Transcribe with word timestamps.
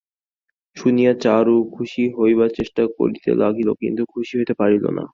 শুনিয়া 0.77 1.13
চারু 1.23 1.55
খুশি 1.75 2.03
হইবার 2.17 2.49
চেষ্টা 2.57 2.83
করিতে 2.97 3.29
লাগিল 3.41 3.69
কিন্তু 3.81 4.01
খুশি 4.13 4.33
হইতে 4.39 4.53
পারিল 4.61 4.85
না। 4.97 5.03